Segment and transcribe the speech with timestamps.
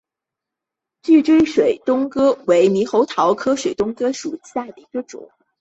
[1.03, 5.29] 聚锥水东哥为猕猴桃科水东哥属下的一个种。